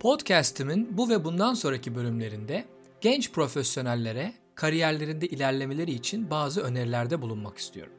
Podcast'imin 0.00 0.98
bu 0.98 1.08
ve 1.08 1.24
bundan 1.24 1.54
sonraki 1.54 1.94
bölümlerinde 1.94 2.64
genç 3.00 3.32
profesyonellere 3.32 4.34
kariyerlerinde 4.54 5.26
ilerlemeleri 5.26 5.90
için 5.90 6.30
bazı 6.30 6.60
önerilerde 6.60 7.22
bulunmak 7.22 7.58
istiyorum. 7.58 7.92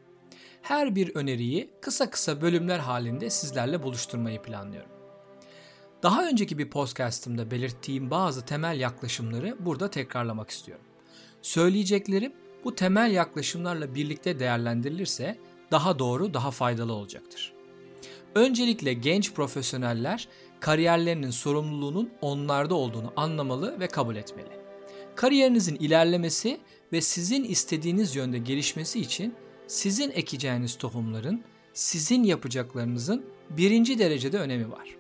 Her 0.61 0.95
bir 0.95 1.15
öneriyi 1.15 1.69
kısa 1.81 2.09
kısa 2.09 2.41
bölümler 2.41 2.79
halinde 2.79 3.29
sizlerle 3.29 3.83
buluşturmayı 3.83 4.41
planlıyorum. 4.41 4.89
Daha 6.03 6.27
önceki 6.27 6.57
bir 6.57 6.69
podcast'ımda 6.69 7.51
belirttiğim 7.51 8.11
bazı 8.11 8.45
temel 8.45 8.79
yaklaşımları 8.79 9.57
burada 9.59 9.89
tekrarlamak 9.89 10.49
istiyorum. 10.49 10.85
Söyleyeceklerim 11.41 12.33
bu 12.63 12.75
temel 12.75 13.11
yaklaşımlarla 13.11 13.95
birlikte 13.95 14.39
değerlendirilirse 14.39 15.39
daha 15.71 15.99
doğru, 15.99 16.33
daha 16.33 16.51
faydalı 16.51 16.93
olacaktır. 16.93 17.53
Öncelikle 18.35 18.93
genç 18.93 19.33
profesyoneller 19.33 20.27
kariyerlerinin 20.59 21.29
sorumluluğunun 21.29 22.09
onlarda 22.21 22.75
olduğunu 22.75 23.13
anlamalı 23.15 23.79
ve 23.79 23.87
kabul 23.87 24.15
etmeli. 24.15 24.49
Kariyerinizin 25.15 25.75
ilerlemesi 25.75 26.59
ve 26.93 27.01
sizin 27.01 27.43
istediğiniz 27.43 28.15
yönde 28.15 28.37
gelişmesi 28.37 28.99
için 28.99 29.33
sizin 29.67 30.11
ekeceğiniz 30.11 30.77
tohumların 30.77 31.43
sizin 31.73 32.23
yapacaklarınızın 32.23 33.25
birinci 33.49 33.99
derecede 33.99 34.39
önemi 34.39 34.71
var. 34.71 34.95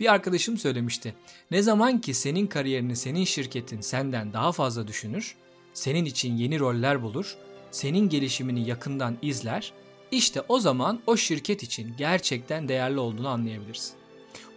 Bir 0.00 0.12
arkadaşım 0.12 0.58
söylemişti. 0.58 1.14
Ne 1.50 1.62
zaman 1.62 2.00
ki 2.00 2.14
senin 2.14 2.46
kariyerini 2.46 2.96
senin 2.96 3.24
şirketin 3.24 3.80
senden 3.80 4.32
daha 4.32 4.52
fazla 4.52 4.88
düşünür, 4.88 5.36
senin 5.74 6.04
için 6.04 6.36
yeni 6.36 6.60
roller 6.60 7.02
bulur, 7.02 7.36
senin 7.70 8.08
gelişimini 8.08 8.68
yakından 8.68 9.18
izler, 9.22 9.72
işte 10.10 10.42
o 10.48 10.60
zaman 10.60 11.02
o 11.06 11.16
şirket 11.16 11.62
için 11.62 11.94
gerçekten 11.98 12.68
değerli 12.68 13.00
olduğunu 13.00 13.28
anlayabilirsin. 13.28 14.03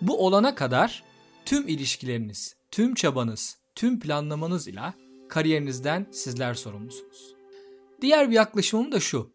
Bu 0.01 0.25
olana 0.25 0.55
kadar 0.55 1.03
tüm 1.45 1.67
ilişkileriniz, 1.67 2.55
tüm 2.71 2.95
çabanız, 2.95 3.57
tüm 3.75 3.99
planlamanız 3.99 4.67
ile 4.67 4.93
kariyerinizden 5.29 6.07
sizler 6.11 6.53
sorumlusunuz. 6.53 7.35
Diğer 8.01 8.29
bir 8.29 8.35
yaklaşımım 8.35 8.91
da 8.91 8.99
şu. 8.99 9.31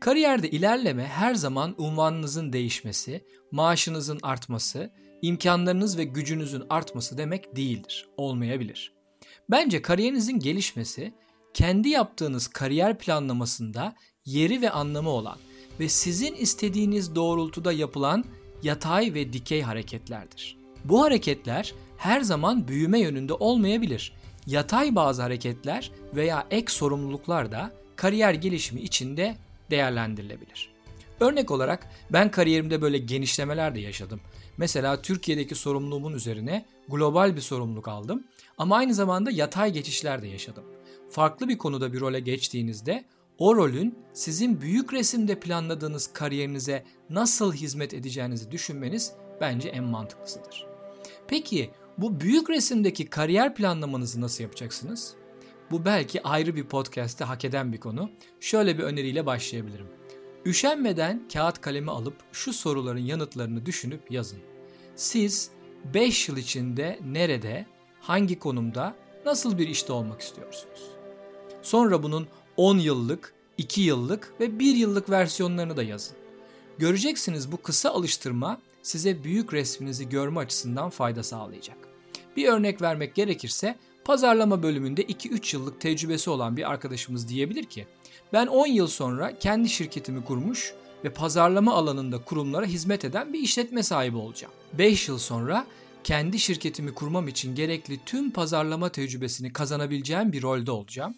Kariyerde 0.00 0.50
ilerleme 0.50 1.04
her 1.06 1.34
zaman 1.34 1.74
unvanınızın 1.78 2.52
değişmesi, 2.52 3.24
maaşınızın 3.50 4.18
artması, 4.22 4.90
imkanlarınız 5.22 5.98
ve 5.98 6.04
gücünüzün 6.04 6.62
artması 6.70 7.18
demek 7.18 7.56
değildir, 7.56 8.08
olmayabilir. 8.16 8.92
Bence 9.50 9.82
kariyerinizin 9.82 10.38
gelişmesi, 10.38 11.14
kendi 11.54 11.88
yaptığınız 11.88 12.48
kariyer 12.48 12.98
planlamasında 12.98 13.94
yeri 14.24 14.62
ve 14.62 14.70
anlamı 14.70 15.10
olan 15.10 15.38
ve 15.80 15.88
sizin 15.88 16.34
istediğiniz 16.34 17.14
doğrultuda 17.14 17.72
yapılan 17.72 18.24
yatay 18.62 19.14
ve 19.14 19.32
dikey 19.32 19.62
hareketlerdir. 19.62 20.56
Bu 20.84 21.02
hareketler 21.02 21.74
her 21.96 22.20
zaman 22.20 22.68
büyüme 22.68 23.00
yönünde 23.00 23.32
olmayabilir. 23.32 24.12
Yatay 24.46 24.94
bazı 24.94 25.22
hareketler 25.22 25.90
veya 26.14 26.46
ek 26.50 26.72
sorumluluklar 26.72 27.52
da 27.52 27.72
kariyer 27.96 28.34
gelişimi 28.34 28.80
içinde 28.80 29.36
değerlendirilebilir. 29.70 30.70
Örnek 31.20 31.50
olarak 31.50 31.88
ben 32.10 32.30
kariyerimde 32.30 32.82
böyle 32.82 32.98
genişlemeler 32.98 33.74
de 33.74 33.80
yaşadım. 33.80 34.20
Mesela 34.56 35.02
Türkiye'deki 35.02 35.54
sorumluluğumun 35.54 36.12
üzerine 36.12 36.64
global 36.88 37.36
bir 37.36 37.40
sorumluluk 37.40 37.88
aldım 37.88 38.24
ama 38.58 38.76
aynı 38.76 38.94
zamanda 38.94 39.30
yatay 39.30 39.72
geçişler 39.72 40.22
de 40.22 40.28
yaşadım. 40.28 40.64
Farklı 41.10 41.48
bir 41.48 41.58
konuda 41.58 41.92
bir 41.92 42.00
role 42.00 42.20
geçtiğinizde 42.20 43.04
o 43.38 43.56
rolün 43.56 43.98
sizin 44.12 44.60
büyük 44.60 44.92
resimde 44.92 45.40
planladığınız 45.40 46.12
kariyerinize 46.12 46.84
nasıl 47.10 47.52
hizmet 47.52 47.94
edeceğinizi 47.94 48.50
düşünmeniz 48.50 49.12
bence 49.40 49.68
en 49.68 49.84
mantıklısıdır. 49.84 50.66
Peki 51.28 51.70
bu 51.98 52.20
büyük 52.20 52.50
resimdeki 52.50 53.06
kariyer 53.06 53.54
planlamanızı 53.54 54.20
nasıl 54.20 54.44
yapacaksınız? 54.44 55.14
Bu 55.70 55.84
belki 55.84 56.22
ayrı 56.22 56.56
bir 56.56 56.64
podcast'te 56.64 57.24
hak 57.24 57.44
eden 57.44 57.72
bir 57.72 57.80
konu. 57.80 58.10
Şöyle 58.40 58.78
bir 58.78 58.82
öneriyle 58.82 59.26
başlayabilirim. 59.26 59.86
Üşenmeden 60.46 61.28
kağıt 61.32 61.60
kalemi 61.60 61.90
alıp 61.90 62.14
şu 62.32 62.52
soruların 62.52 63.00
yanıtlarını 63.00 63.66
düşünüp 63.66 64.10
yazın. 64.10 64.38
Siz 64.94 65.50
5 65.94 66.28
yıl 66.28 66.36
içinde 66.36 66.98
nerede, 67.04 67.66
hangi 68.00 68.38
konumda, 68.38 68.96
nasıl 69.24 69.58
bir 69.58 69.68
işte 69.68 69.92
olmak 69.92 70.20
istiyorsunuz? 70.20 70.90
Sonra 71.62 72.02
bunun 72.02 72.28
10 72.56 72.78
yıllık, 72.78 73.34
2 73.58 73.80
yıllık 73.80 74.32
ve 74.40 74.58
1 74.58 74.74
yıllık 74.74 75.10
versiyonlarını 75.10 75.76
da 75.76 75.82
yazın. 75.82 76.16
Göreceksiniz 76.78 77.52
bu 77.52 77.56
kısa 77.56 77.90
alıştırma 77.90 78.60
size 78.82 79.24
büyük 79.24 79.52
resminizi 79.52 80.08
görme 80.08 80.40
açısından 80.40 80.90
fayda 80.90 81.22
sağlayacak. 81.22 81.76
Bir 82.36 82.48
örnek 82.48 82.82
vermek 82.82 83.14
gerekirse 83.14 83.76
pazarlama 84.04 84.62
bölümünde 84.62 85.02
2-3 85.02 85.56
yıllık 85.56 85.80
tecrübesi 85.80 86.30
olan 86.30 86.56
bir 86.56 86.70
arkadaşımız 86.70 87.28
diyebilir 87.28 87.64
ki 87.64 87.86
ben 88.32 88.46
10 88.46 88.66
yıl 88.66 88.86
sonra 88.86 89.38
kendi 89.38 89.68
şirketimi 89.68 90.24
kurmuş 90.24 90.74
ve 91.04 91.12
pazarlama 91.12 91.74
alanında 91.74 92.24
kurumlara 92.24 92.66
hizmet 92.66 93.04
eden 93.04 93.32
bir 93.32 93.38
işletme 93.38 93.82
sahibi 93.82 94.16
olacağım. 94.16 94.54
5 94.78 95.08
yıl 95.08 95.18
sonra 95.18 95.66
kendi 96.04 96.38
şirketimi 96.38 96.94
kurmam 96.94 97.28
için 97.28 97.54
gerekli 97.54 98.00
tüm 98.06 98.30
pazarlama 98.30 98.88
tecrübesini 98.88 99.52
kazanabileceğim 99.52 100.32
bir 100.32 100.42
rolde 100.42 100.70
olacağım 100.70 101.14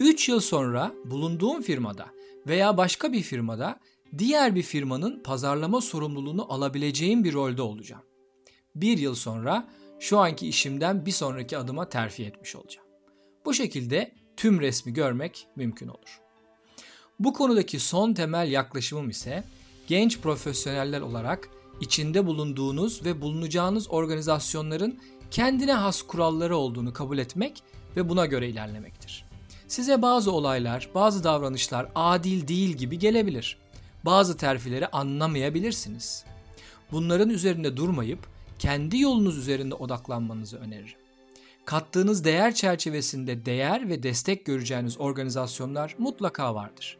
3 0.00 0.28
yıl 0.28 0.40
sonra 0.40 0.94
bulunduğum 1.04 1.62
firmada 1.62 2.06
veya 2.46 2.76
başka 2.76 3.12
bir 3.12 3.22
firmada 3.22 3.80
diğer 4.18 4.54
bir 4.54 4.62
firmanın 4.62 5.22
pazarlama 5.22 5.80
sorumluluğunu 5.80 6.52
alabileceğim 6.52 7.24
bir 7.24 7.32
rolde 7.32 7.62
olacağım. 7.62 8.02
Bir 8.74 8.98
yıl 8.98 9.14
sonra 9.14 9.68
şu 10.00 10.18
anki 10.18 10.48
işimden 10.48 11.06
bir 11.06 11.10
sonraki 11.10 11.58
adıma 11.58 11.88
terfi 11.88 12.24
etmiş 12.24 12.56
olacağım. 12.56 12.86
Bu 13.44 13.54
şekilde 13.54 14.12
tüm 14.36 14.60
resmi 14.60 14.92
görmek 14.92 15.46
mümkün 15.56 15.88
olur. 15.88 16.20
Bu 17.20 17.32
konudaki 17.32 17.80
son 17.80 18.14
temel 18.14 18.50
yaklaşımım 18.50 19.10
ise 19.10 19.44
genç 19.86 20.20
profesyoneller 20.20 21.00
olarak 21.00 21.48
içinde 21.80 22.26
bulunduğunuz 22.26 23.04
ve 23.04 23.20
bulunacağınız 23.20 23.90
organizasyonların 23.90 24.98
kendine 25.30 25.72
has 25.72 26.02
kuralları 26.02 26.56
olduğunu 26.56 26.92
kabul 26.92 27.18
etmek 27.18 27.62
ve 27.96 28.08
buna 28.08 28.26
göre 28.26 28.48
ilerlemektir. 28.48 29.25
Size 29.68 30.02
bazı 30.02 30.32
olaylar, 30.32 30.88
bazı 30.94 31.24
davranışlar 31.24 31.88
adil 31.94 32.48
değil 32.48 32.76
gibi 32.76 32.98
gelebilir. 32.98 33.58
Bazı 34.04 34.36
terfileri 34.36 34.86
anlamayabilirsiniz. 34.86 36.24
Bunların 36.92 37.30
üzerinde 37.30 37.76
durmayıp 37.76 38.18
kendi 38.58 38.98
yolunuz 38.98 39.38
üzerinde 39.38 39.74
odaklanmanızı 39.74 40.58
öneririm. 40.58 40.98
Kattığınız 41.64 42.24
değer 42.24 42.54
çerçevesinde 42.54 43.46
değer 43.46 43.88
ve 43.88 44.02
destek 44.02 44.44
göreceğiniz 44.44 45.00
organizasyonlar 45.00 45.94
mutlaka 45.98 46.54
vardır. 46.54 46.98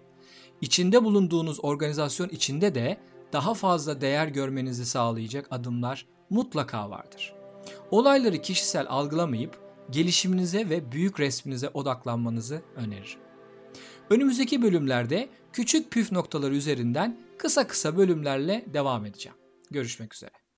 İçinde 0.60 1.04
bulunduğunuz 1.04 1.64
organizasyon 1.64 2.28
içinde 2.28 2.74
de 2.74 2.98
daha 3.32 3.54
fazla 3.54 4.00
değer 4.00 4.26
görmenizi 4.26 4.86
sağlayacak 4.86 5.46
adımlar 5.50 6.06
mutlaka 6.30 6.90
vardır. 6.90 7.34
Olayları 7.90 8.42
kişisel 8.42 8.86
algılamayıp 8.88 9.65
gelişiminize 9.90 10.70
ve 10.70 10.92
büyük 10.92 11.20
resminize 11.20 11.68
odaklanmanızı 11.68 12.62
öneririm. 12.76 13.20
Önümüzdeki 14.10 14.62
bölümlerde 14.62 15.28
küçük 15.52 15.90
püf 15.90 16.12
noktaları 16.12 16.54
üzerinden 16.54 17.20
kısa 17.38 17.66
kısa 17.66 17.96
bölümlerle 17.96 18.64
devam 18.74 19.06
edeceğim. 19.06 19.38
Görüşmek 19.70 20.14
üzere. 20.14 20.45